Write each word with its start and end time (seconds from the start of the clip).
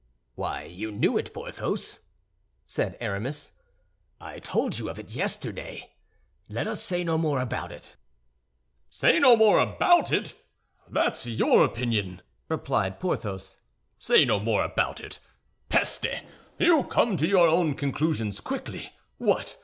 "Why, 0.33 0.63
you 0.63 0.91
knew 0.91 1.15
it, 1.15 1.31
Porthos," 1.31 1.99
said 2.65 2.97
Aramis. 2.99 3.51
"I 4.19 4.39
told 4.39 4.79
you 4.79 4.89
of 4.89 4.97
it 4.97 5.11
yesterday. 5.11 5.91
Let 6.49 6.65
us 6.67 6.81
say 6.81 7.03
no 7.03 7.19
more 7.19 7.39
about 7.39 7.71
it." 7.71 7.95
"Say 8.89 9.19
no 9.19 9.35
more 9.37 9.59
about 9.59 10.11
it? 10.11 10.33
That's 10.89 11.27
your 11.27 11.63
opinion!" 11.63 12.23
replied 12.49 12.99
Porthos. 12.99 13.57
"Say 13.99 14.25
no 14.25 14.39
more 14.39 14.63
about 14.63 15.01
it! 15.01 15.19
Peste! 15.69 16.07
You 16.57 16.83
come 16.85 17.15
to 17.17 17.27
your 17.27 17.71
conclusions 17.75 18.39
quickly. 18.41 18.93
What! 19.19 19.55